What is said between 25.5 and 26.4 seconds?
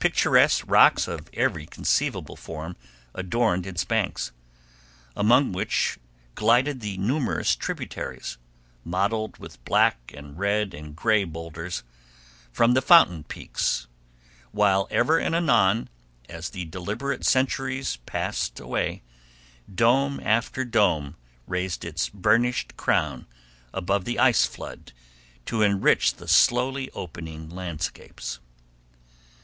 enrich the